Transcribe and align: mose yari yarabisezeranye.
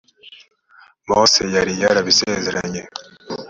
mose 1.07 1.41
yari 1.55 1.73
yarabisezeranye. 1.81 2.81